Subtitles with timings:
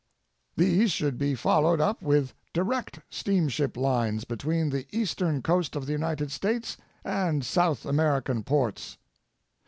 [0.55, 5.91] These should be followed up with direct steamship lines between the eastern coast of the
[5.91, 8.97] United States and South American ports.